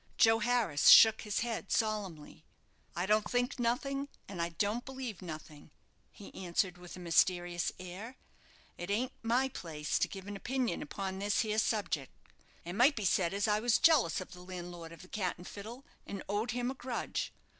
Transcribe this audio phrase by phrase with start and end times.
[0.17, 2.43] Joe Harris shook his head solemnly.
[2.95, 5.69] "I don't think nothing, and I don't believe nothing,"
[6.11, 8.17] he answered, with a mysterious air.
[8.79, 12.09] "It ain't my place to give an opinion upon this here subjick.
[12.65, 15.47] It might be said as I was jealous of the landlord of the 'Cat and
[15.47, 17.31] Fiddle,' and owed him a grudge.